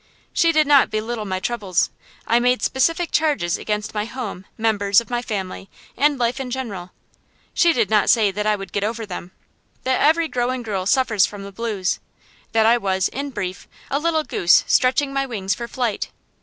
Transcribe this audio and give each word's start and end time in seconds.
She 0.33 0.51
did 0.51 0.65
not 0.65 0.89
belittle 0.89 1.25
my 1.25 1.39
troubles 1.39 1.91
I 2.25 2.39
made 2.39 2.63
specific 2.63 3.11
charges 3.11 3.55
against 3.55 3.93
my 3.93 4.05
home, 4.05 4.45
members 4.57 4.99
of 4.99 5.11
my 5.11 5.21
family, 5.21 5.69
and 5.95 6.17
life 6.17 6.39
in 6.39 6.49
general; 6.49 6.89
she 7.53 7.71
did 7.71 7.91
not 7.91 8.09
say 8.09 8.31
that 8.31 8.47
I 8.47 8.55
would 8.55 8.71
get 8.71 8.83
over 8.83 9.05
them, 9.05 9.29
that 9.83 10.01
every 10.01 10.27
growing 10.27 10.63
girl 10.63 10.87
suffers 10.87 11.27
from 11.27 11.43
the 11.43 11.51
blues; 11.51 11.99
that 12.51 12.65
I 12.65 12.79
was, 12.79 13.09
in 13.09 13.29
brief, 13.29 13.67
a 13.91 13.99
little 13.99 14.23
goose 14.23 14.63
stretching 14.65 15.13
my 15.13 15.27
wings 15.27 15.53
for 15.53 15.67
flight. 15.67 16.09